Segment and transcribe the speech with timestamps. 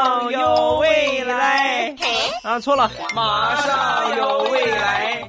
[0.00, 1.94] 上有未来。
[2.42, 5.28] 啊，错了，马上有未来。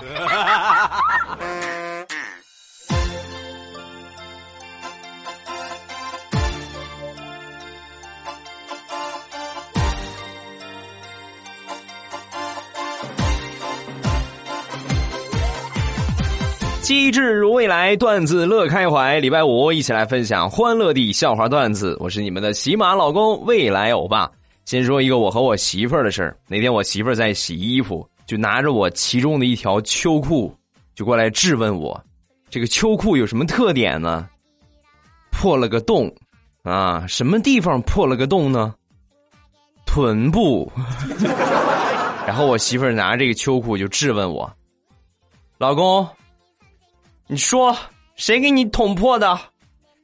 [16.82, 19.20] 机智如未来，段子乐开怀。
[19.20, 21.98] 礼拜五一起来分享欢乐的笑话段子。
[22.00, 24.30] 我是你们的喜马老公未来欧巴。
[24.72, 26.38] 先说一个我和我媳妇儿的事儿。
[26.48, 30.56] 那天我媳妇儿在洗衣服，就拿着我其中的一条秋裤，
[30.96, 32.02] 就过来质问我：
[32.50, 34.30] 这个秋裤有什么特点呢？
[35.30, 36.10] 破了个洞，
[36.64, 38.74] 啊，什么地方破了个洞呢？
[39.86, 40.72] 臀部。
[42.26, 44.50] 然后我媳妇儿拿着这个秋裤就质问我：
[45.58, 46.08] 老公。
[47.28, 47.76] 你说
[48.16, 49.38] 谁给你捅破的？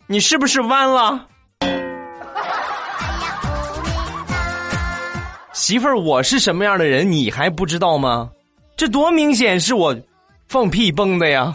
[0.07, 1.26] 你是不是弯了？
[5.68, 8.29] 媳妇儿，我是什么样的人，你还不知道吗？
[8.77, 9.93] 这多明显是我
[10.48, 11.54] 放屁崩的呀！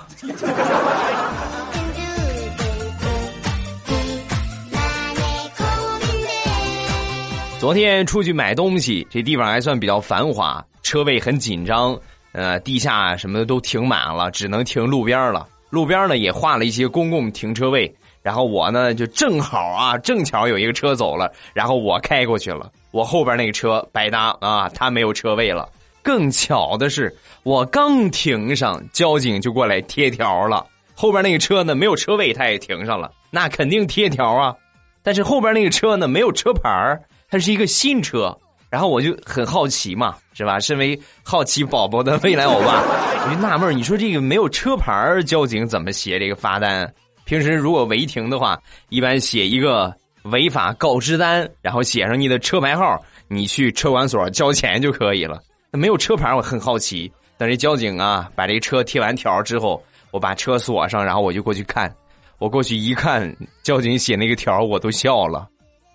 [7.58, 11.98] 昨天出去买东西，这地方还算比较繁华，车位很紧张，
[12.33, 15.48] 呃，地下什么的都停满了，只能停路边了。
[15.70, 17.90] 路边呢也画了一些公共停车位，
[18.20, 22.70] 然后我呢就正好啊，正巧有一个车走了，然后我开过去了。
[22.92, 25.68] 我后边那个车白搭啊，他没有车位了。
[26.02, 27.12] 更巧的是，
[27.42, 30.64] 我刚停上，交警就过来贴条了。
[30.94, 34.54] 后边那个车呢没有车位，他也停上了，那肯定贴条啊。
[35.02, 36.96] 但是后边那个车呢没有车牌
[37.28, 38.36] 它是一个新车。
[38.70, 40.58] 然后我就很好奇嘛，是吧？
[40.58, 42.82] 身为好奇宝宝的未来欧巴，
[43.27, 46.90] 我就纳闷你说这个没有车牌交警怎么写这个罚单？
[47.27, 55.40] 平时如果违停的话，一般写一个违法告知单，然后写上你的车牌号，你去车管所交钱就可以了。
[55.70, 57.10] 那没有车牌，我很好奇。
[57.38, 59.82] 等这交警啊把这车贴完条之后，
[60.12, 61.92] 我把车锁上，然后我就过去看。
[62.38, 65.48] 我过去一看，交警写那个条，我都笑了，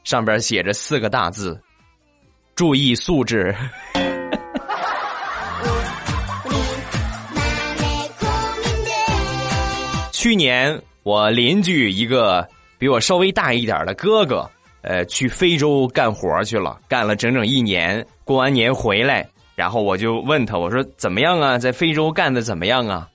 [0.04, 1.58] 上边写着四个大字。
[2.56, 3.56] 注意素质。
[10.12, 12.46] 去年我邻居一个
[12.78, 14.50] 比我稍微大一点的哥哥，
[14.82, 18.06] 呃，去非洲干活去了，干了整整一年。
[18.24, 21.58] 过完年回来，然后我就问他，我说怎么样啊？
[21.58, 23.08] 在非洲干的怎么样啊？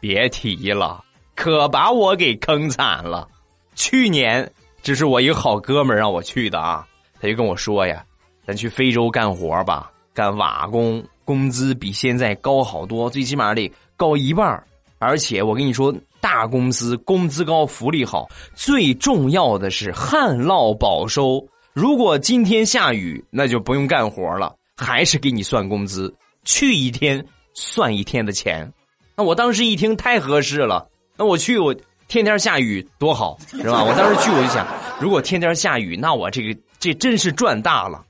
[0.00, 1.04] 别提了，
[1.34, 3.28] 可把我给坑惨了。
[3.74, 4.50] 去年
[4.82, 6.86] 这是我一个好哥们让我去的啊，
[7.20, 8.04] 他就跟我说呀。
[8.46, 14.64] 咱去非洲干活吧，干瓦工，工资比现在高好多，最起码得高一半
[14.98, 21.46] 而且我跟你说，大公司工资高，福利好，最重要的是旱涝保收。
[21.72, 26.12] 如果今天下雨，那就不用干活了，还是给你算工资，
[26.44, 27.24] 去一天
[27.54, 28.72] 算一天的钱。
[29.16, 31.74] 那我当时一听太合适了，那我去我
[32.08, 33.84] 天天下雨多好，是吧？
[33.84, 34.66] 我当时去我就想，
[35.00, 38.04] 如果天天下雨，那我这个这真是赚大了。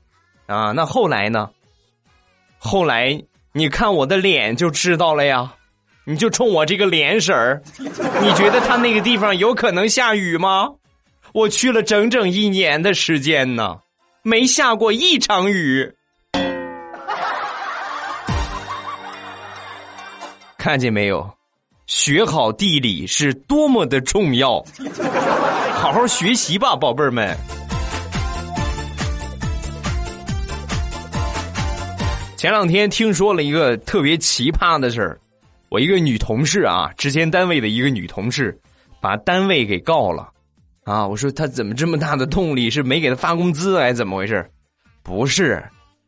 [0.47, 1.49] 啊，那后来呢？
[2.57, 3.21] 后来
[3.53, 5.53] 你看我的脸就知道了呀，
[6.09, 10.67] 你就冲我这个脸色儿，你觉得他那个地方有可能下雨吗？
[11.33, 13.77] 我去了整整一年的时间呢，
[14.23, 15.93] 没下过一场雨。
[20.57, 21.29] 看见没有？
[21.85, 24.65] 学好地理是多么的重要，
[25.73, 27.37] 好好学习吧，宝贝儿们。
[32.35, 35.19] 前两天听说了一个特别奇葩的事儿，
[35.69, 38.59] 我一个女同事啊，之前单位的一个女同事，
[38.99, 40.29] 把单位给告了，
[40.83, 44.43] 啊，我说她怎么这么大的动力，是没给她发工资还是怎么回事？
[45.03, 45.63] 不是，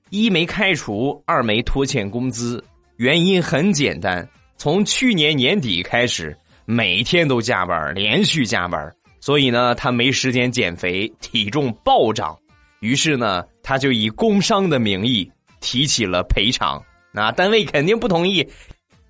[0.10, 2.64] 一没开除，二没拖欠工资，
[2.98, 4.28] 原因很简单，
[4.58, 6.36] 从去年年底开始，
[6.66, 12.38] 每天都加班，连续加班，所以呢，她没时间减肥，体重暴涨，
[12.80, 15.32] 于是呢，她就以工伤的名义。
[15.64, 18.44] 提起了赔偿，那单位肯定不同意。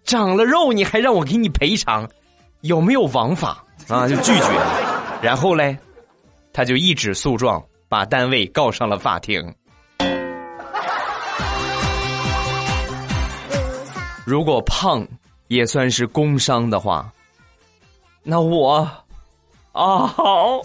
[0.03, 2.07] 长了肉你还让我给你赔偿，
[2.61, 4.07] 有没有王法啊？
[4.07, 5.19] 就拒绝了。
[5.21, 5.77] 然后嘞，
[6.51, 9.53] 他就一纸诉状把单位告上了法庭。
[14.25, 15.05] 如果胖
[15.47, 17.11] 也算是工伤的话，
[18.23, 18.87] 那我
[19.71, 20.61] 啊好。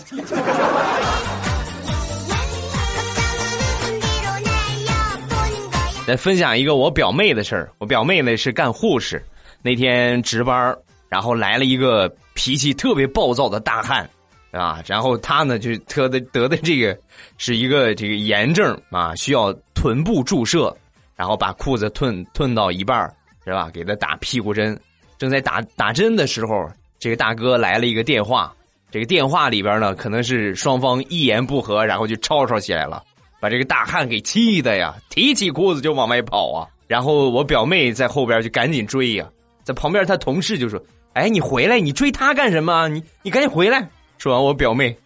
[6.06, 7.68] 来分享一个我表妹的事儿。
[7.78, 9.20] 我表妹呢是干护士，
[9.60, 10.76] 那天值班，
[11.08, 14.08] 然后来了一个脾气特别暴躁的大汉，
[14.52, 16.96] 啊，然后他呢就得的得的这个
[17.38, 20.74] 是一个这个炎症啊，需要臀部注射，
[21.16, 23.12] 然后把裤子褪褪到一半
[23.44, 23.68] 是吧？
[23.72, 24.78] 给他打屁股针。
[25.18, 26.68] 正在打打针的时候，
[26.98, 28.54] 这个大哥来了一个电话，
[28.90, 33.02] 这个电话里边呢可能是双方一言不合，然后就吵吵起来了，
[33.46, 36.66] 把这个大汉给气的呀，提起裤子就往外跑啊。
[36.88, 39.24] 然后我表妹在后边就赶紧追呀，
[39.62, 40.82] 在旁边他同事就说
[41.14, 42.88] ：“哎，你回来，你追他干什么？
[42.88, 43.88] 你你赶紧回来。”
[44.18, 44.98] 说完，我表妹，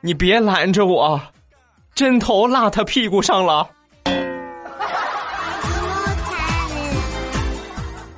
[0.00, 1.20] 你别拦着我，
[1.94, 3.68] 针头落他屁股上了，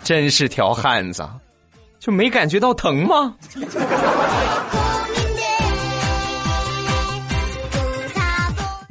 [0.05, 1.29] 真是条汉子，
[1.99, 3.35] 就没感觉到疼吗？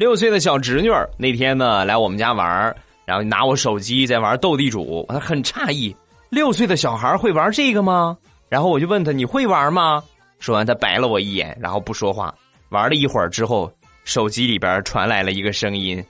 [0.04, 5.96] 六岁的小侄女那天呢来我们家玩然后拿我手机在玩斗地主，她很诧异，
[6.30, 8.18] 六岁的小孩会玩这个吗？
[8.50, 10.04] 然后我就问他，你会玩吗？
[10.40, 12.36] 说完，他白了我一眼，然后不说话。
[12.68, 13.72] 玩了一会儿之后，
[14.04, 16.04] 手机里边传来了一个声音：“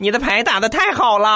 [0.00, 1.28] 你的牌打的太好了！”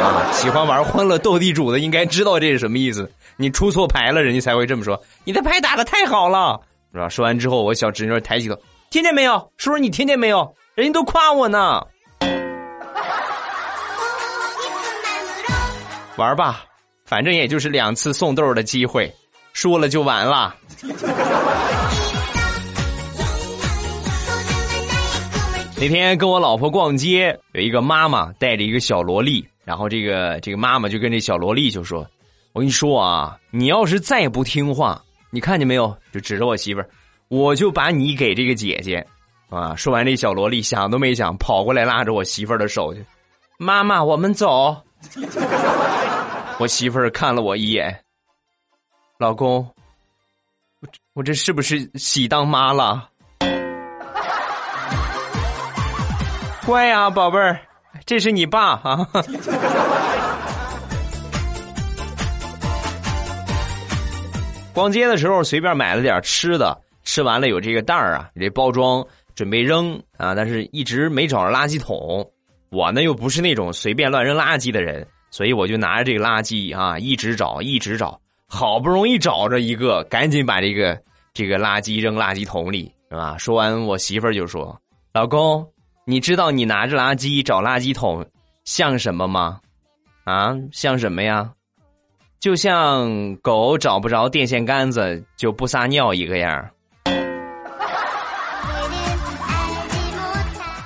[0.00, 3.06] 啊，喜欢玩欢乐斗地主的应该知道这是什么意思。
[3.36, 6.58] 你出错牌了，人家才会这么说：“你的牌打的太好了，
[6.90, 8.56] 是吧？”说完之后，我小侄女抬起头，
[8.88, 9.38] 听见没有？
[9.58, 10.50] 叔叔，你听见没有？
[10.74, 11.86] 人家都夸我呢。
[16.16, 16.64] 玩吧，
[17.04, 19.14] 反正也就是两次送豆的机会。
[19.52, 20.56] 输了就完了。
[25.76, 32.06] 那天跟我老婆逛街，有一个妈妈带着一个小萝莉，然后这个这个妈妈就跟这小萝莉就说
[32.54, 35.94] ：“我跟你说啊，你要是再不听话，你看见没有？
[36.14, 36.88] 就指着我媳妇儿，
[37.28, 39.06] 我就把你给这个姐姐。”
[39.56, 39.74] 啊！
[39.76, 43.04] 说完，这小萝莉想都没想，跑过来拉着我媳妇儿的手去
[43.58, 44.76] ：“妈妈，我们走。
[46.58, 48.04] ”我媳妇儿看了我一眼。
[49.18, 49.68] 老公，
[50.80, 53.08] 我我这是不是喜当妈了？
[56.64, 57.60] 乖呀，宝贝儿，
[58.06, 59.06] 这是你爸啊！
[64.72, 72.28] 逛街的时候随便买了点吃的，吃完了有这个袋儿啊，这包装准备扔啊，但是一直没找着垃圾桶。
[72.70, 78.18] 我呢又不是那种随便乱扔垃圾的人，所以我就拿着这个垃圾啊，一直找，一直找。
[78.48, 80.98] 好不容易找着一个，赶紧把这个
[81.34, 83.36] 这个垃圾扔垃圾桶里，是吧？
[83.38, 84.78] 说完，我媳妇儿就说
[85.12, 85.66] ：“老公，
[86.06, 88.24] 你知道你拿着垃圾找垃圾桶
[88.64, 89.60] 像什么吗？
[90.24, 91.50] 啊，像什么呀？
[92.40, 96.68] 就像狗找不着电线杆子就不撒尿一个样。”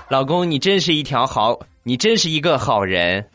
[0.08, 3.28] 老公，你真是一条好，你真是一个好人。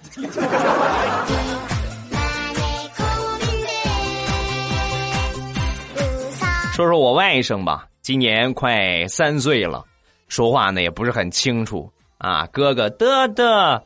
[6.74, 9.84] 说说我外甥吧，今年快三岁了，
[10.30, 12.46] 说话呢也不是很清楚啊。
[12.54, 13.84] 哥哥得得，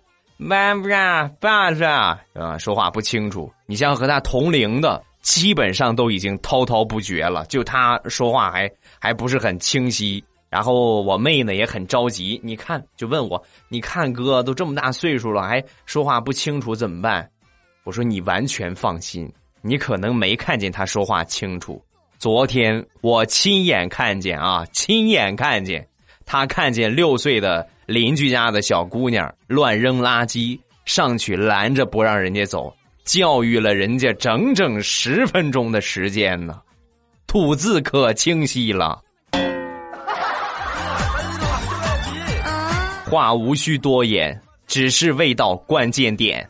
[0.47, 3.51] 爸爸爸爸啊，说话不清楚。
[3.65, 10.23] 你像和他同龄的，基本上都已经滔滔不绝了，就他说话还还不是很清晰。
[10.55, 17.29] 然后我妹呢也很着急，你看就问我，你看哥都这么大岁数了，还说话不清楚怎么办？
[17.83, 19.29] 我说你完全放心，
[19.61, 21.83] 你可能没看见他说话清楚。
[22.17, 25.85] 昨天我亲眼看见啊，亲眼看见
[26.25, 36.61] 他看见六岁的邻居家的小姑娘乱扔垃圾，上去拦着不让人家走，教育了人家整整十分钟的时间呢，
[37.27, 39.01] 吐字可清晰了，
[43.05, 46.47] 话无需多言，只是未到关键点。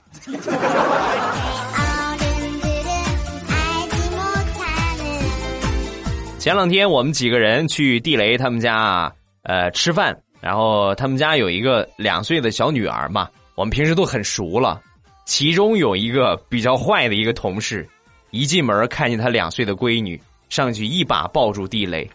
[6.39, 9.11] 前两天我们几个人去地雷他们家
[9.43, 14.81] 呃吃饭，然后他们家有一个两岁的小女儿嘛，我们平时都很熟了。
[15.25, 17.87] 其中有一个比较坏的一个同事，
[18.29, 22.09] 一进门看见他两岁的闺女，上去一把抱住地雷。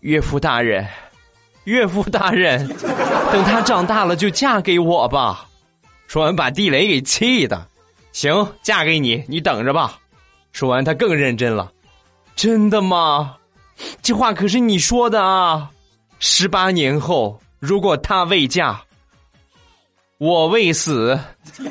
[0.00, 0.86] 岳父大人，
[1.64, 2.66] 岳父大人，
[3.32, 5.46] 等他长大了就嫁给我吧。
[6.06, 7.66] 说完把地雷给气的，
[8.12, 9.98] 行，嫁给你，你等着吧。
[10.52, 11.70] 说完他更认真了。
[12.34, 13.36] 真的吗？
[14.02, 15.70] 这话可是你说的啊！
[16.18, 18.80] 十八年后，如果他未嫁，
[20.18, 21.18] 我未死，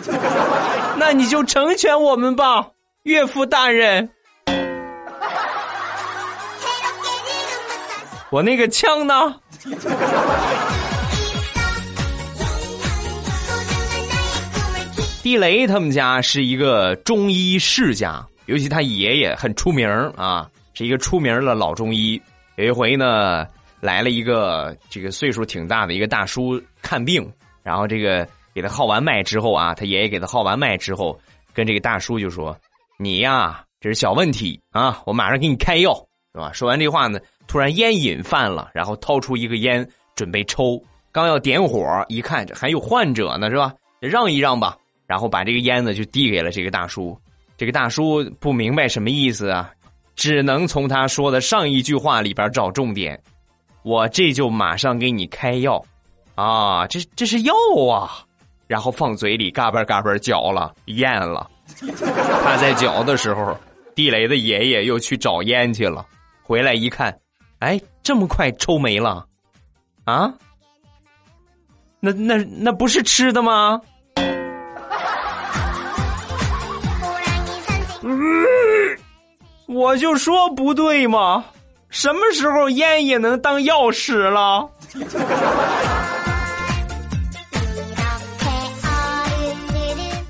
[0.98, 2.68] 那你就成全我们吧，
[3.04, 4.10] 岳父大人。
[8.30, 9.36] 我那个枪呢？
[15.24, 20.50] 地雷他们家是一个中医世家，尤其他爷爷很出名啊。
[20.74, 22.22] 是一个出名的老中医，
[22.56, 23.48] 有一回呢，
[23.82, 27.34] 来了一个这个岁数挺大的一个大叔看病，
[27.64, 31.20] 然后这个给他号完脉之后啊，他爷爷给他号完脉之后，
[31.52, 32.56] 跟这个大叔就说
[33.00, 35.96] ：“你呀，这是小问题啊，我马上给你开药，
[36.32, 43.74] 是吧？”说完这话呢，突然烟瘾犯了，然后掏出一个烟准备抽，刚要点火，一看这还有患者呢，是吧？
[44.00, 44.78] 让一让吧。
[45.08, 47.18] 然后把这个烟呢就递给了这个大叔，
[47.56, 49.72] 这个大叔不明白什么意思啊，
[50.18, 53.18] 只能从他说的上一句话里边找重点。
[53.84, 55.82] 我这就马上给你开药，
[56.36, 57.54] 啊，这这是药
[57.90, 58.20] 啊，
[58.68, 61.50] 然后放嘴里嘎嘣嘎嘣嚼了咽了。
[62.44, 63.58] 他在嚼的时候，
[63.96, 66.06] 地雷的爷爷又去找烟去了，
[66.44, 67.18] 回来一看，
[67.60, 69.26] 哎，这么快抽没了，
[70.06, 70.34] 啊？
[72.00, 73.82] 那那那不是吃的吗？
[79.68, 81.44] 我就说不对嘛，
[81.90, 84.70] 什么时候烟也能当药使了？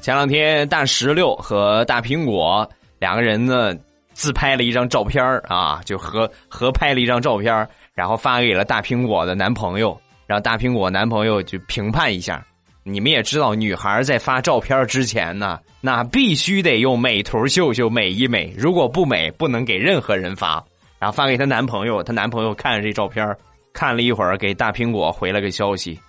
[0.02, 2.68] 前两天大石榴和大苹果
[2.98, 3.76] 两个人呢
[4.18, 9.96] 自拍了一张照片啊，就合合拍了一张照片，然后发给了大苹果的男朋友，
[10.26, 12.44] 让大苹果男朋友去评判一下。
[12.82, 20.66] 你们也知道，女孩在发照片之前呢，那必须得用美图秀秀美一美，如果不美，不能给任何人发。
[20.98, 23.38] 然后发给她男朋友，她男朋友看着这照片，
[23.72, 26.00] 看了一会儿，给大苹果回了个消息：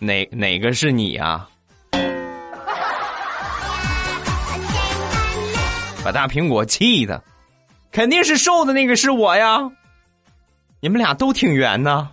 [0.00, 1.48] 哪哪个是你啊？
[6.02, 7.22] 把大苹果气的，
[7.92, 9.58] 肯定是瘦的那个是我呀！
[10.80, 12.08] 你们俩都挺圆呢。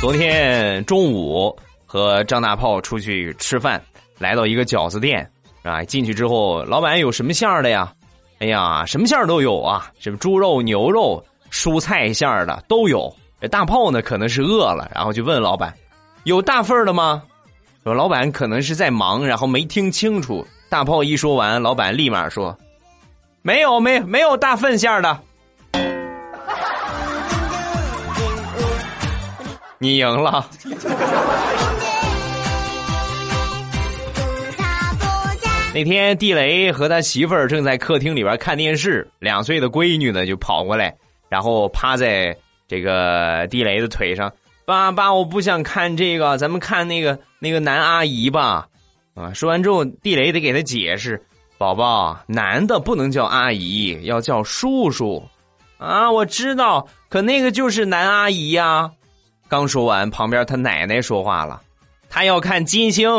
[0.00, 1.54] 昨天中午
[1.84, 3.82] 和张大炮出去吃饭，
[4.18, 5.28] 来到一个饺子店
[5.62, 7.92] 啊，进去之后，老板有什么馅儿的呀？
[8.38, 13.12] 哎呀，什么馅儿都有啊，什么猪肉、牛肉、蔬菜馅儿的都有。
[13.50, 15.74] 大炮呢，可能是饿了，然后就问老板
[16.24, 17.22] ：“有大份儿的吗？”
[17.82, 20.46] 说老板可能是在忙，然后没听清楚。
[20.68, 22.54] 大炮一说完，老板立马说
[23.40, 25.18] ：“没有，没没有大粪馅儿的。”
[29.78, 30.46] 你赢了。
[35.72, 40.94] 那天地雷和他媳妇儿正在客厅里边看电视，两岁的闺女呢就跑过来，
[41.30, 42.36] 然后趴在
[42.68, 44.30] 这个地雷的腿上，
[44.70, 48.68] 爸爸，我不想看这个，咱们看那个那个男阿姨吧。
[49.14, 51.20] 啊，说完之后，地雷得给他解释，
[51.58, 55.20] 宝宝，男的不能叫阿姨，要叫叔叔。
[55.76, 58.88] 啊，我知道，可那个就是男阿姨呀。
[59.48, 61.60] 刚说完，旁边他奶奶说话了
[62.08, 63.10] ：“他要看金星。”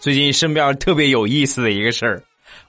[0.00, 2.20] 最近身边特别有意思的一个事儿，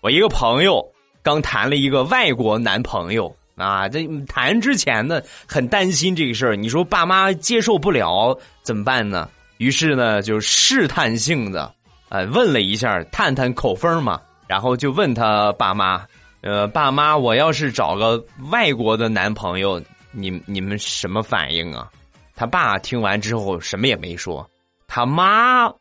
[0.03, 0.85] 我一个朋友
[1.21, 9.29] 刚谈了一个外国男朋友啊，这谈之前呢很担心这个事儿，你说爸妈接受不了怎么办呢？
[9.59, 11.73] 于是呢就试探性的
[12.09, 14.19] 啊问了一下，探探口风嘛。
[14.45, 16.05] 然后就问他爸妈，
[16.41, 19.81] 呃，爸妈，我要是找个外国的男朋友，
[20.11, 21.89] 你你们什么反应啊？
[22.35, 24.45] 他爸听完之后什么也没说，
[24.85, 25.71] 他妈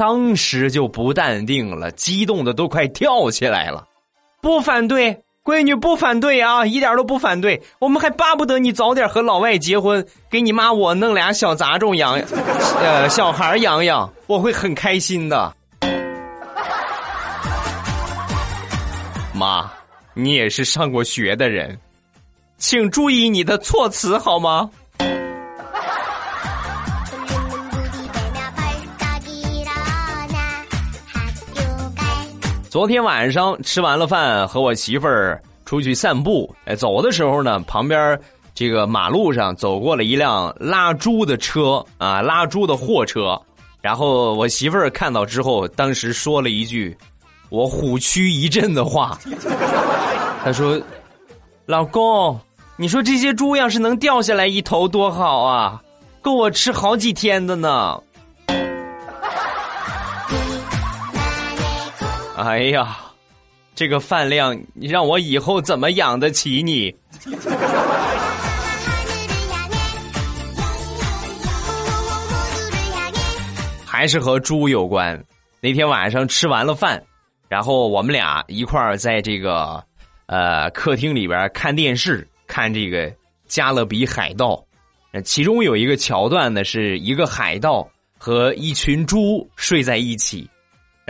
[0.00, 3.86] 当时就不淡定了，激动的都快跳起来了。
[4.40, 5.14] 不反对，
[5.44, 7.60] 闺女不反对啊，一点都不反对。
[7.78, 12.14] 我们还巴不得你早点和老外结婚，给你妈我弄俩小杂种养，
[12.80, 15.54] 呃，小孩养养，我会很开心的。
[19.34, 19.70] 妈，
[20.14, 21.78] 你也是上过学的人，
[22.56, 24.70] 请注意你的措辞好吗？
[32.70, 36.48] 昨天晚上吃完了饭，和我媳妇儿出去散步。
[36.66, 38.16] 哎，走的时候呢，旁边
[38.54, 43.36] 这个马路上走过了一辆拉猪的车啊，拉猪的货车。
[43.80, 46.96] 然后我媳妇儿看到之后，当时说了一句。
[47.48, 49.18] 我虎躯一震的话，
[50.44, 50.80] 她说
[51.66, 52.38] ：“老公，
[52.76, 55.82] 你说这些猪要是能掉下来一头多好啊，
[56.22, 58.00] 够我吃好几天的呢。”
[62.42, 62.96] 哎呀，
[63.74, 66.94] 这个饭量，你让我以后怎么养得起你？
[73.84, 75.22] 还是和猪有关。
[75.60, 77.02] 那天晚上吃完了饭。
[77.46, 79.84] 然后我们俩一块儿在这个，
[80.26, 83.10] 呃，客厅里边看电视，看这个
[83.48, 84.64] 《加勒比海盗》，
[85.22, 90.48] 其中有一个桥段呢，是一个海盗和一群猪睡在一起，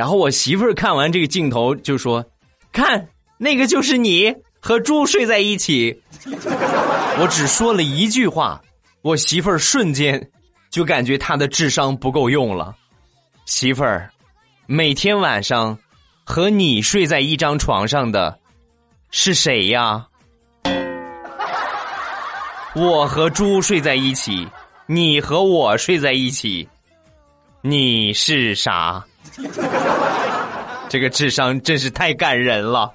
[0.01, 2.25] 然后我媳妇儿看完这个镜头就说
[2.73, 5.95] ：“看，那个就是你和猪睡在一起。”
[7.21, 8.63] 我只说了一句话，
[9.03, 10.31] 我媳妇儿瞬间
[10.71, 12.75] 就感觉她的智商不够用了。
[13.45, 14.11] 媳妇儿，
[14.65, 15.79] 每天晚上
[16.25, 18.39] 和你睡在一张床上的
[19.11, 20.07] 是谁呀？
[22.75, 24.49] 我和猪睡在一起，
[24.87, 26.67] 你和我睡在一起，
[27.61, 29.05] 你是啥？
[30.89, 32.93] 这个智商真是太感人了。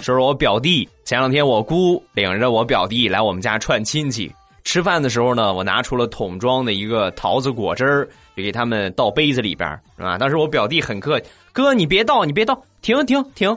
[0.00, 4.30] 说说我表弟，前两天我姑领着我表弟来我们家串亲戚，
[4.62, 8.04] 吃饭的时候呢，我拿出了桶装的一个桃子果汁儿，
[8.36, 10.18] 就给他们倒杯子里边是吧？
[10.18, 13.56] 当时我表弟很客气，哥你别倒，你别倒，停停停。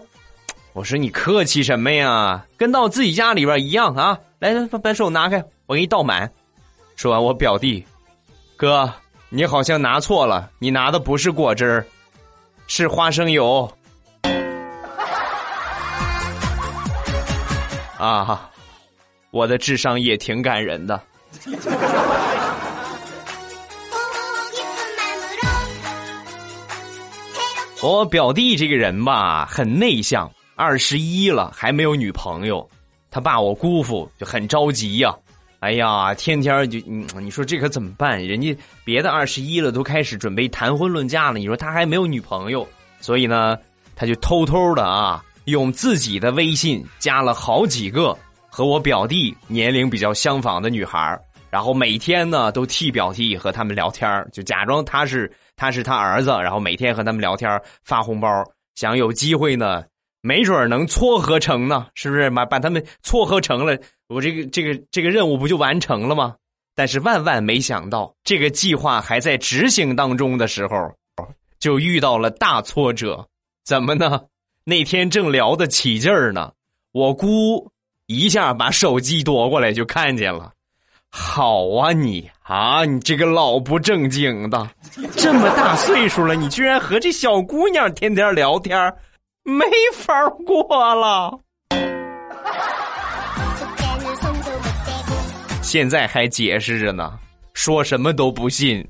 [0.72, 2.46] 我说你客气什么呀？
[2.55, 4.17] 跟到自己家里边一样啊！
[4.39, 6.31] 来来，把手拿开，我给你倒满。
[6.98, 7.86] 说完，我表弟，
[8.56, 8.92] 哥，
[9.30, 11.86] 你好像拿错了，你拿的不是果汁儿，
[12.66, 13.72] 是花生油。
[18.00, 18.50] 啊，
[19.30, 21.00] 我的智商也挺感人的。
[27.84, 32.68] 我表弟这个人吧，很内向，二十一了还没有女朋友，
[33.12, 35.16] 他爸我姑父就很着急呀。
[35.60, 38.24] 哎呀，天天就你你说这可怎么办？
[38.26, 42.68] 人家别的二十一了都开始准备谈婚论嫁了，你说他还没有女朋友，
[43.00, 43.58] 所以呢，
[43.96, 45.24] 他就偷偷的啊。
[45.46, 48.14] 用自己的微信加了好几个
[48.50, 51.18] 和我表弟年龄比较相仿的女孩
[51.50, 58.30] 然后每天呢都替表弟和他们聊天就假装他是他是他儿子，然后每天和他们聊天发红包，
[58.76, 59.86] 想有机会呢，
[60.22, 62.30] 没准能撮合成呢，是不是？
[62.30, 66.36] 把把他们撮合成了，我这个这个这个任务不就完成了吗？
[66.76, 70.94] 但是万万没想到，这个计划还在执行当中的时候，
[71.60, 73.27] 就遇到了大挫折，
[73.66, 74.22] 怎么呢？
[74.64, 76.51] 那天正聊得起劲儿呢，
[76.92, 77.72] 我姑
[78.05, 80.51] 一下把手机夺过来就看见了。
[81.10, 84.70] 好啊，你啊，你这个老不正经的，
[85.16, 88.94] 这么大岁数了，你居然和这小姑娘天天聊天，
[89.44, 90.14] 没法
[90.46, 91.40] 过了。
[95.68, 97.20] 现在还解释着呢，
[97.53, 98.82] 说什么都不信。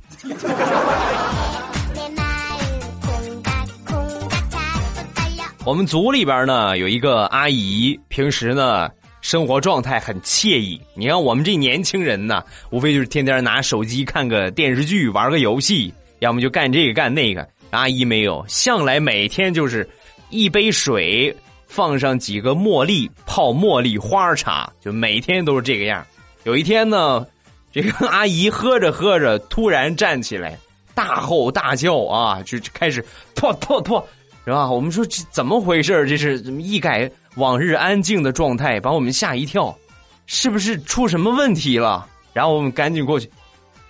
[5.66, 8.88] 我们组里边呢有一个阿姨，平时呢
[9.22, 10.80] 生活状态很惬意。
[10.94, 17.50] 你看我们这年轻人呢，无非就是天天拿手机看个电视剧、玩个游戏，要么就干这个干那个。
[17.72, 19.90] 阿姨没有，向来每天就是
[20.30, 21.36] 一杯水，
[21.66, 26.06] 放上几个茉莉，泡茉莉花茶，就每天都是这个样。
[26.48, 27.28] 有一天呢，
[27.74, 30.58] 这个 阿姨喝着喝着，突然站起来，
[30.96, 33.06] 大吼大叫啊，就开始
[33.36, 34.02] 吐吐吐。
[34.46, 34.72] 是吧？
[34.72, 36.08] 我们说这怎么回事？
[36.08, 39.78] 这是怎么一改往日安静的状态，把我们吓一跳，
[40.26, 42.08] 是不是出什么问题了？
[42.32, 43.30] 然后我们赶紧过去，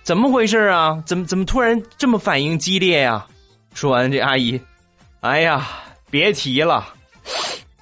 [0.02, 1.00] 怎么回事啊？
[1.06, 3.24] 怎么怎么突然这么反应激烈呀？
[3.72, 4.60] 说完，这阿姨，
[5.20, 5.68] 哎呀，
[6.10, 6.88] 别提了，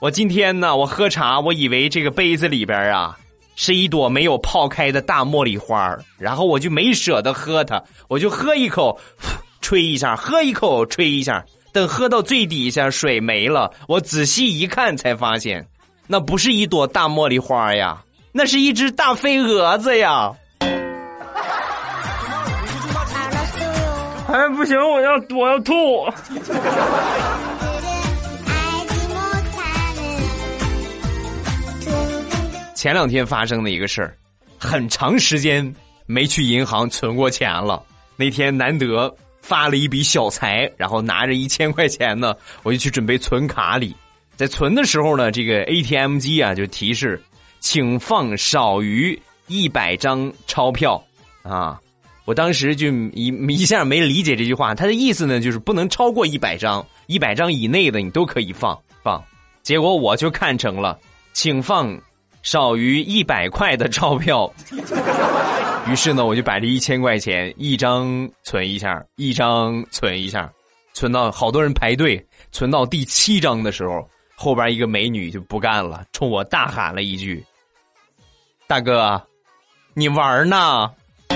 [0.01, 3.17] 我今天呢，我喝茶，我以为这个杯子里边啊
[3.57, 8.97] 是一朵没有泡开的大茉莉花然后我就没舍得喝它，我就喝一口，
[9.61, 11.45] 吹一下，喝一口，吹一下。
[11.73, 15.67] 等喝到最底下，水没了，我仔细一看，才发现，
[16.07, 20.33] 那不是一朵大茉莉花呀，那是一只大飞蛾子呀！
[24.29, 25.73] 哎，不行，我要我要吐。
[32.77, 34.15] 前两天发生的一个事儿，
[34.59, 37.83] 很长时间没去银行存过钱了，
[38.17, 39.13] 那天难得。
[39.41, 42.35] 发了一笔小财，然后拿着一千块钱呢，
[42.65, 43.95] 我就去准备存卡里。
[44.35, 47.23] 在存的时候呢，这个 ATM 机啊就提示，
[47.61, 51.01] 请放少于一百张钞票
[51.45, 51.81] 啊。
[52.25, 59.23] 我当时就一一下没理解这句话，他的意思呢就是不能超过一百张，一百张以内的你都可以放放。
[59.63, 60.99] 结果我就看成了，
[61.33, 61.97] 请放
[62.47, 64.49] 少于一百块的钞票。
[65.91, 70.49] 于是呢，我就把这一千块钱一张存一下，一张存一下，
[70.95, 77.45] 存到好多人排队，存到第七张的时候，后边一个美女就不干了，冲我大喊了一句
[78.69, 79.21] ：“大哥，
[79.95, 80.89] 你玩呢？”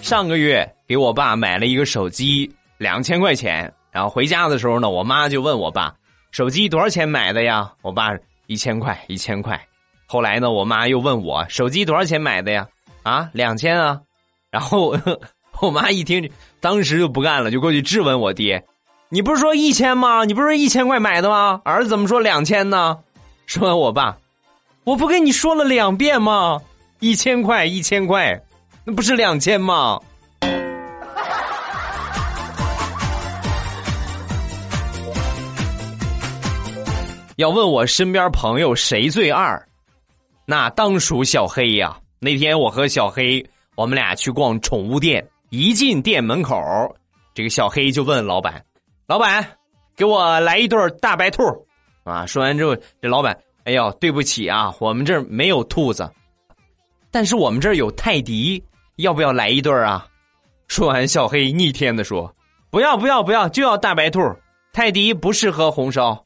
[0.00, 3.72] 上个月给我爸买了一个手机，两千块钱。
[3.90, 5.94] 然后回家的时候呢，我妈就问我爸
[6.30, 8.10] ：“手机多少钱买的呀？”我爸
[8.46, 9.60] 一千块，一千块。
[10.06, 12.66] 后来呢，我妈又问我：“手机多少钱买的呀？”
[13.02, 14.00] 啊，两千啊。
[14.50, 14.96] 然后
[15.60, 18.62] 我妈一听，当时就不干了，就过去质问我爹
[19.08, 20.24] ：“你不是说一千吗？
[20.24, 21.60] 你不是一千块买的吗？
[21.64, 22.98] 儿子怎么说两千呢？”
[23.46, 24.16] 说完，我爸
[24.84, 26.60] ：“我不跟你说了两遍吗？
[27.00, 28.40] 一千块，一千块，
[28.84, 29.98] 那不是两千吗？”
[37.38, 39.64] 要问我身边朋友谁最二，
[40.44, 41.96] 那当属小黑呀。
[42.18, 46.60] 那天我和小黑，我们俩去逛宠物店，一进店门口，
[47.34, 48.60] 这个小黑就问老板
[49.06, 49.46] ：“老板，
[49.94, 51.44] 给我来一对大白兔。”
[52.02, 56.10] 啊，说完之后，这老板：“哎呦，对不起啊，我们这儿没有兔子，
[57.12, 58.60] 但是我们这儿有泰迪，
[58.96, 60.04] 要不要来一对啊？”
[60.66, 62.34] 说完，小黑逆天的说
[62.68, 64.20] ：“不要，不要，不要，就要大白兔，
[64.72, 66.20] 泰迪不适合红烧。”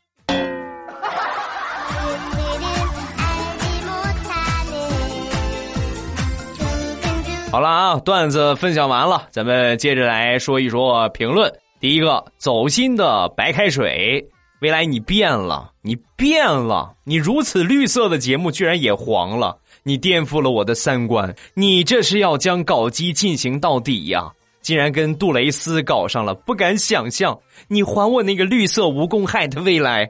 [7.52, 11.52] 好了啊，段子分享完了，咱们接着来说一说评论。
[11.80, 14.26] 第一个，走心的白开水，
[14.62, 24.32] 未来你变了，你变了，你如此绿色的节目居然也黄了，你颠覆了我的三观，你这是要将搞基进行到底呀？
[24.62, 27.38] 竟然跟杜蕾斯搞上了，不敢想象，
[27.68, 30.08] 你还我那个绿色无公害的未来，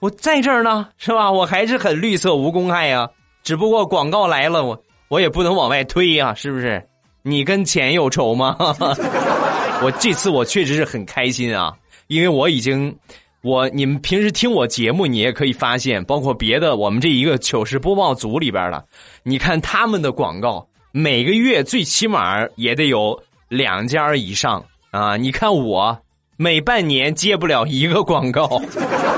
[0.00, 1.30] 我在这儿呢，是吧？
[1.30, 3.08] 我还是很绿色无公害呀，
[3.44, 4.76] 只不过广告来了我。
[5.08, 6.82] 我也不能往外推呀，是不是？
[7.22, 8.56] 你跟钱有仇吗？
[9.82, 11.74] 我这次我确实是很开心啊，
[12.06, 12.96] 因为我已经，
[13.42, 18.84] 我你们平时听我节目，你也可以发现，包括别的我们这一个糗事播报组里边的，
[19.22, 25.16] 你看他们的广告，每个月最起码也得有两家以上啊。
[25.16, 25.98] 你看我
[26.36, 28.62] 每半年接不了一个广告，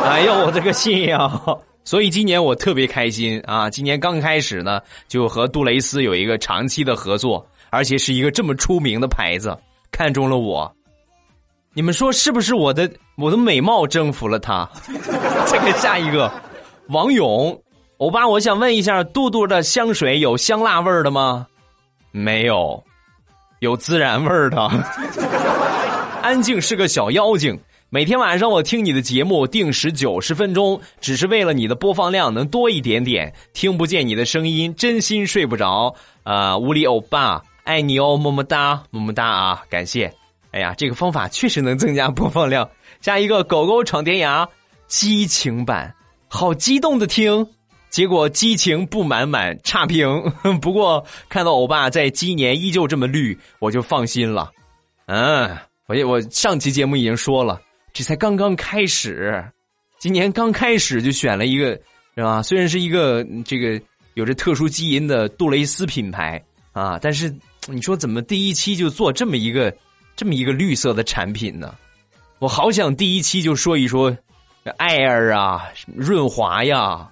[0.05, 1.41] 哎呦，我这个心呀！
[1.89, 3.71] 所以今年我特别开心啊！
[3.71, 9.57] 今年刚开始呢，就和杜蕾斯有一个长期的合作，而且是一个这么出名的牌子，
[9.91, 10.71] 看中了我。
[11.73, 14.69] 你们说是不是我的我的美貌征服了他？
[15.49, 16.31] 再看下一个，
[16.89, 17.59] 王勇，
[17.97, 21.47] 欧巴，我想问一下，杜杜的香水有香辣味的吗？
[22.11, 22.85] 没有，
[23.61, 24.61] 有孜然味的。
[26.21, 27.59] 安静是个小妖精。
[27.91, 33.33] 每天晚上我听你的节目，定时九十分钟，只是为了你的播放量能多一点点。
[33.55, 35.95] 听不见你的声音，真心睡不着。
[36.23, 40.13] 啊，无理欧巴，爱你哦，么么哒，么么哒啊，感谢。
[40.51, 42.69] 哎呀，这个方法确实能增加播放量。
[43.01, 44.47] 下一个狗狗闯天涯
[44.87, 45.95] 激情版，
[46.29, 47.47] 好激动的听，
[47.89, 50.31] 结果激情不满满，差评。
[50.61, 54.51] 不过看到欧巴在鸡年依旧这么绿，我就放心了。
[55.07, 57.59] 嗯，我我上期节目已经说了。
[57.99, 59.45] 这才刚刚开始，
[59.99, 61.71] 今年刚开始就选了一个，
[62.15, 62.41] 是吧？
[62.41, 63.83] 虽然是一个这个
[64.15, 67.35] 有着特殊基因的杜蕾斯品牌啊，但是
[67.67, 69.77] 你说怎么第一期就做这么一个
[70.15, 71.75] 这么一个绿色的产品呢？
[72.39, 74.17] 我好想第一期就说一说
[74.77, 77.11] 艾尔啊、润滑呀，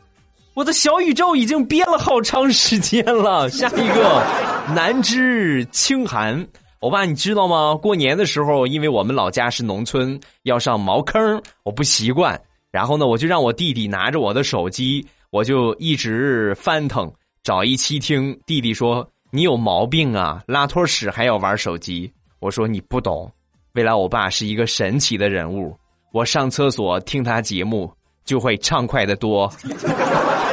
[0.55, 3.51] 我的小宇宙已经憋了好长时间了。
[3.51, 4.25] 下一个
[4.73, 6.47] 南枝清寒。
[6.81, 7.75] 我爸，你知道吗？
[7.75, 12.41] 过年的时候，因为我们老家是农村，要上茅坑，我不习惯。
[12.71, 17.11] 然后呢，我就让我弟弟拿着我的手机，我就一直翻腾
[17.43, 18.39] 找一期听。
[18.45, 23.33] 弟弟说：“你有毛病啊，拉坨屎还要玩手机。”我说：“你不懂，
[23.73, 25.75] 未来我爸是一个神奇的人物，
[26.13, 27.91] 我上厕所听他节目
[28.27, 29.51] 就会畅快的多。”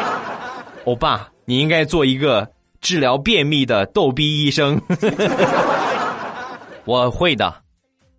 [0.86, 4.82] 欧巴，你应该做一个治疗便秘的逗逼医生。
[6.86, 7.54] 我会的，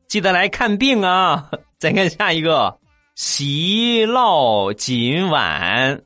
[0.09, 1.50] 记得来看病啊！
[1.79, 2.79] 再看下一个，
[3.14, 6.00] 喜烙锦晚，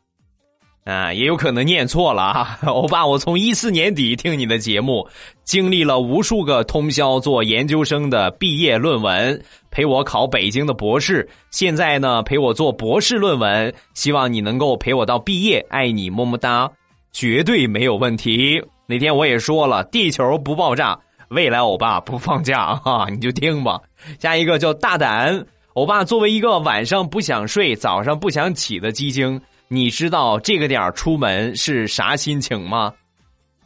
[0.84, 2.58] 啊，也有可能念错了啊！
[2.66, 5.08] 欧巴，我从一四年底听你的节目，
[5.44, 9.40] 经历了无数个通宵做研究生的毕业论文，
[9.70, 16.68] 陪我考北京的博士，现在呢陪我做博士论文，希望你能够陪我到毕业，爱你么么哒，
[17.12, 18.60] 绝对没有问题。
[18.88, 20.98] 那天我也说了，地球不爆炸。
[21.28, 23.80] 未来欧巴不放假啊，你就听吧。
[24.18, 32.92] 下一个叫大胆欧巴，作为一个晚上不想睡、早上不想起的鸡精，你知道这个点出门是啥心情吗？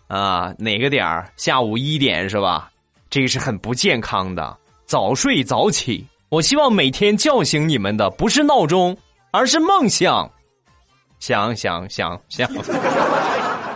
[0.09, 1.31] 啊，哪个点儿？
[1.37, 2.71] 下午一点是吧？
[3.09, 4.57] 这个是很不健康的。
[4.85, 8.97] 早睡早起，我希望每天叫醒你们的不是闹钟，
[9.31, 10.31] 而是梦想。
[11.19, 12.51] 想想想想，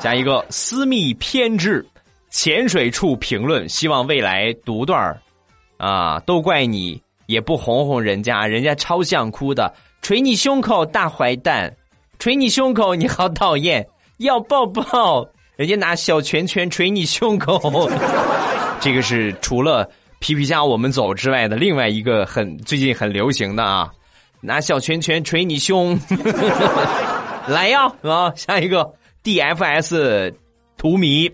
[0.00, 1.86] 下一个私密偏执。
[2.38, 5.18] 浅水处评论，希望未来读段儿。
[5.78, 9.72] 啊，都怪你也不哄哄人家，人家超想哭的，
[10.02, 11.74] 捶你胸口大坏蛋，
[12.18, 17.90] 捶你胸口你好讨厌，要抱抱，人家拿小拳拳捶你胸口，
[18.80, 23.90] 这个是除了皮皮虾我们走之外的另外一个很最近很流行的啊，
[24.42, 25.98] 拿小拳拳捶你胸，
[27.48, 28.92] 来呀啊，下一个
[29.24, 30.34] DFS
[30.76, 31.30] 图迷。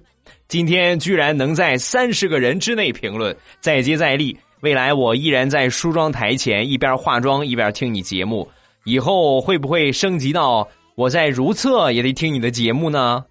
[0.53, 4.37] 今天居然能在三十个人之内评论，再接再厉。
[4.61, 8.47] 未来我依然在梳妆台前一边化妆一边听你节目，
[8.85, 13.25] 以后会不会升级到我在如厕也得听你的节目呢？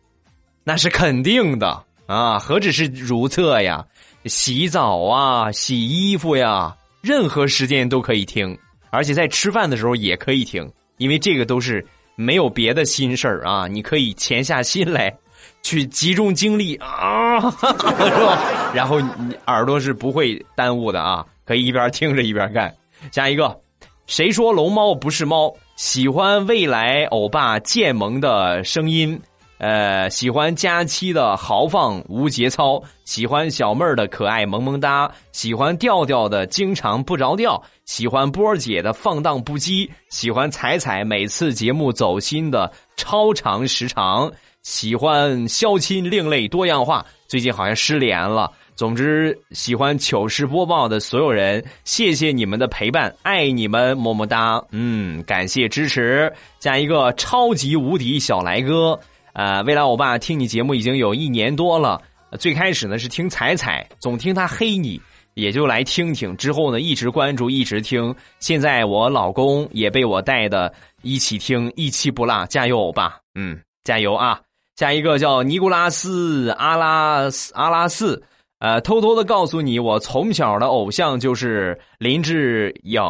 [0.63, 2.39] 那是肯定的啊！
[2.39, 3.85] 何止是如厕呀，
[4.25, 8.57] 洗澡啊、洗衣服呀，任何时间都可以听，
[8.89, 15.15] 而且在吃饭的时候也可以听，因为这个都是没有别的心事儿啊，你可以潜下心来。
[15.63, 18.71] 去集中精力啊， 是吧？
[18.73, 22.73] 然后你耳朵是不会耽误的啊，可以一边听着一边干。
[23.11, 23.59] 下一个，
[24.07, 25.53] 谁说龙猫不是猫？
[25.75, 29.19] 喜欢未来欧巴渐萌的声音，
[29.57, 44.31] 呃，喜欢佳期的豪放无节操，喜欢小妹儿的可爱萌萌哒，喜欢调调的经常不着调，喜欢波儿姐的放荡不羁，喜欢彩彩每次节目走心的超长时长。
[44.63, 48.51] 喜欢肖亲另类多样化，最近好像失联了。
[48.75, 54.63] 总之，喜欢糗事播报的所有人，谢谢你们的陪伴，爱你们，么么哒。
[54.71, 56.31] 嗯，感谢支持。
[56.59, 58.99] 加一个超级无敌小来哥，
[59.33, 62.01] 呃，未来欧巴听你节目已经有一年多了。
[62.39, 64.99] 最开始呢是听彩彩，总听他黑你，
[65.35, 66.35] 也就来听听。
[66.37, 68.15] 之后呢一直关注，一直听。
[68.39, 72.45] 现在我老公也被我带的一起听，一期不落。
[72.47, 73.19] 加油，欧巴！
[73.35, 74.39] 嗯，加油啊！
[74.75, 78.21] 下一个叫尼古拉斯阿拉斯阿拉斯，
[78.59, 83.01] 呃，偷偷的告诉你，我从小的偶像就是林志颖。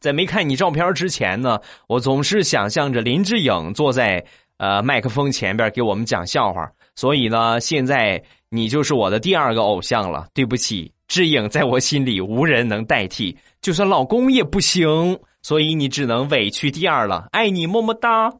[0.00, 4.24] 在没看你照片之前呢，我总是想象着林志颖坐在
[4.56, 6.70] 呃麦克风前边给我们讲笑话。
[6.94, 10.26] 所以呢，现在你就是我的第二个偶像了。
[10.32, 15.18] 对不起，志颖在我心里无人能代替，就算老公也不行。
[15.42, 17.26] 所以你只能委屈第二了。
[17.32, 18.30] 爱你么么哒，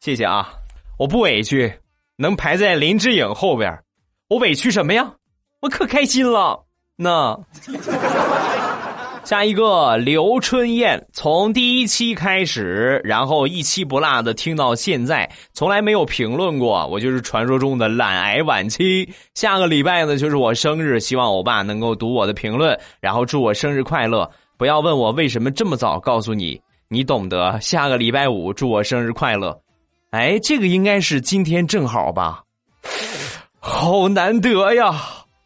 [0.00, 0.48] 谢谢啊，
[0.98, 1.70] 我不委屈。
[2.20, 3.72] 能排在林志颖后边，
[4.28, 5.12] 我委屈什么呀？
[5.60, 6.64] 我可开心了。
[6.96, 7.38] 那
[9.22, 16.84] 下一个刘春燕，从第一期开始，然后一期不落的听到现在，从来没有评论过。
[16.88, 19.08] 我就是传说中的懒癌晚期。
[19.34, 24.28] 下个礼拜呢，就是我生日，希望欧巴能够读我的评论，然后祝我生日快乐。
[24.56, 27.60] 不要问我为什么这么早告诉你，你懂得。
[27.60, 29.56] 下个礼拜五，祝我生日快乐。
[30.10, 32.42] 哎，这个应该是今天正好吧？
[33.60, 34.94] 好难得呀！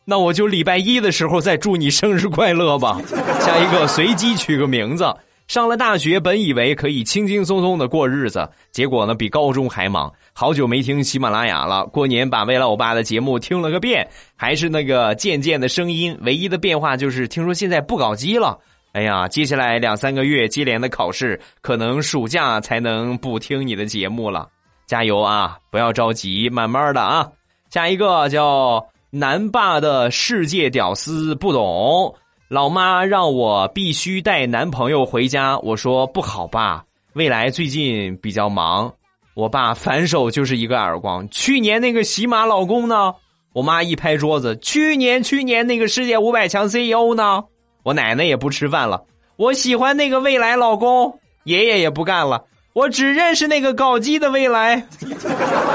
[0.05, 3.01] 那我就礼拜一的时候再祝你生日快乐吧。
[3.41, 5.05] 下一个随机取个名字。
[5.49, 10.11] 上了大学，本以为可以轻轻松松的过日子，结果呢，比高中还忙。
[10.33, 16.17] 好久没听喜马拉雅了，过年把未来欧巴的节目听了个遍，还是那个渐渐的声音。
[16.23, 18.59] 唯一的变化就是听说现在不搞基了。
[18.93, 24.49] 哎呀，接下来两三个月接连的考试，可能暑假才能不听你的节目了。
[24.87, 25.57] 加油啊！
[25.71, 27.27] 不要着急，慢慢的啊。
[27.71, 32.15] 下一个叫南霸的世界屌丝不懂，
[32.49, 38.93] 老妈让我必须带男朋友回家，我说不好吧，未来最近比较忙。
[39.35, 41.27] 我爸反手就是一个耳光。
[41.31, 43.15] 去年那个喜马老公呢？
[43.55, 47.45] 我妈一拍桌子，去年去年那个世界五百强 CEO 呢？
[47.83, 49.03] 我奶奶也不吃饭了。
[49.37, 52.45] 我喜欢那个未来老公，爷爷也不干了。
[52.75, 54.87] 我只认识那个搞基的未来。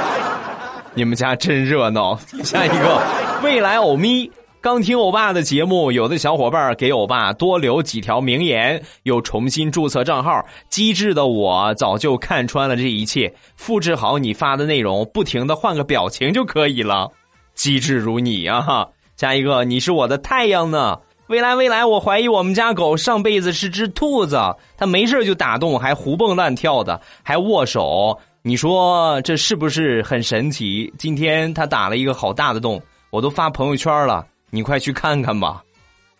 [0.93, 2.17] 你们家真热闹。
[2.43, 3.02] 下一个，
[3.43, 10.43] 未来欧咪刚听欧巴的节目，有的小伙伴给欧巴多留几条名言，又重新注册账号。
[10.70, 17.12] 机智的我早就看穿了这一切，复制好你发的内容，不停的换个表情就可以了。
[17.54, 18.62] 机智如你啊！
[18.62, 21.00] 哈，下一个，你是我的太阳呢。
[21.27, 24.39] 未来，未来，我怀疑我们家狗上辈子是只兔子，
[24.77, 28.17] 它没事就打洞，还胡蹦乱跳的，还握手。
[28.43, 30.93] 你说这是不是很神奇？
[30.97, 35.61] 今天它打了一个好大的洞，我都发朋友圈了，你快去看看吧。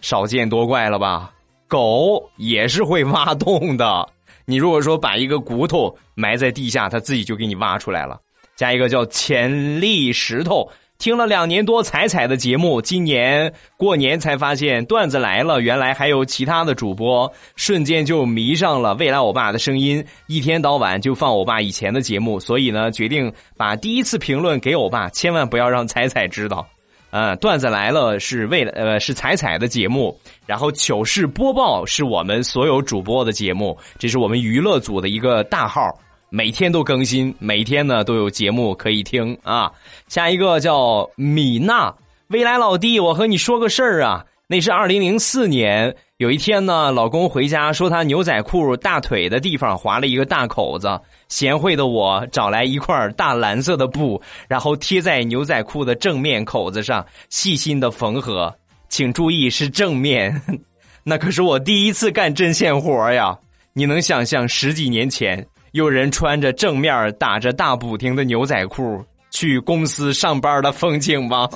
[0.02, 1.32] 少见多怪了吧？
[1.70, 4.06] 狗也是会挖洞的。
[4.44, 8.20] 你如果说把一个骨头埋在地下，它自己就给你挖出来了。
[8.58, 10.70] 加一个叫潜力石头。
[10.98, 26.68] 听了两年多彩彩的节目，今年过年才发现段子来了，原来还有其他的主播，瞬间就迷上了未来欧巴的声音，一天到晚就放欧巴以前的节目，所以呢，决定把第一次评论给欧巴，千万不要让彩彩知道。
[27.10, 35.90] 呃，段子来了是为了呃是彩彩的节目，然后糗事播报是我们所有主播的节目，这是我们娱乐组的一个大号，
[36.30, 39.72] 每天都更新，每天呢都有节目可以听啊。
[40.08, 41.94] 下一个叫米娜，
[42.28, 51.00] 未来老弟，我和你说个事儿啊，那是二零零四年有一天呢，老公回家说他牛仔裤大腿的地方划了一个大口子。
[51.30, 58.54] 贤惠的我找来一块大蓝色的布，然后贴在牛仔裤的正面口子上，细心的缝合。
[58.90, 60.42] 请注意是正面，
[61.04, 63.38] 那可是我第一次干针线活呀！
[63.74, 71.50] 你能想象十几年前有人穿着正面打着大补丁的牛仔裤去公司上班的风景吗？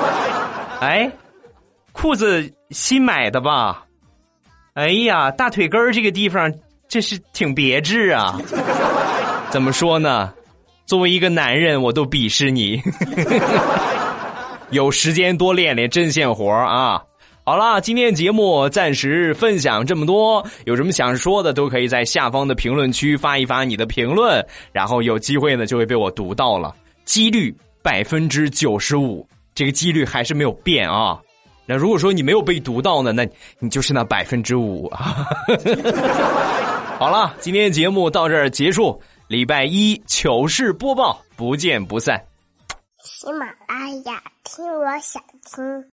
[0.80, 1.10] 哎，
[1.92, 3.84] 裤子新买的吧？
[4.74, 6.52] 哎呀，大腿根这个地方。
[6.88, 8.38] 这是挺别致啊，
[9.48, 10.30] 怎么说呢？
[10.84, 12.82] 作为一个男人，我都鄙视你。
[14.68, 17.02] 有时间多练练针线活啊！
[17.44, 26.72] 好了，今天节目暂时分享这么多，有什么想说的都可以在下方的评论区发一发你的评论，然后有机会呢就会被我读到了，
[27.04, 27.52] 几率
[27.82, 29.26] 百分之九十五，
[29.56, 31.20] 这个几率还是没有变啊。
[31.66, 33.26] 那如果说你没有被读到呢，那
[33.58, 35.26] 你就是那百分之五啊。
[36.96, 39.00] 好了，今天节目到这儿结束。
[39.26, 42.22] 礼拜一糗事播报，不见不散。
[43.02, 45.84] 喜马拉雅，听我想听。